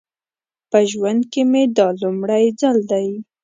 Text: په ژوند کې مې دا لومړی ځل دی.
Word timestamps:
په 0.69 0.79
ژوند 0.91 1.21
کې 1.31 1.41
مې 1.51 1.63
دا 1.77 1.87
لومړی 2.01 2.45
ځل 2.59 2.77
دی. 2.91 3.07